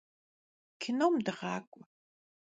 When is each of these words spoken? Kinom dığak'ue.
Kinom 0.81 1.15
dığak'ue. 1.25 1.83